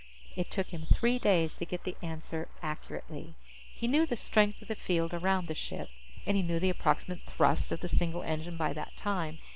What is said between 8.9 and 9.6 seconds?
time.